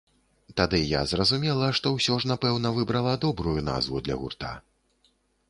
Тады 0.59 0.77
я 0.91 1.01
зразумела, 1.11 1.67
што 1.79 1.91
ўсё 1.97 2.17
ж 2.23 2.31
напэўна 2.33 2.73
выбрала 2.79 3.13
добрую 3.27 3.55
назву 3.71 4.03
для 4.09 4.21
гурта. 4.25 4.53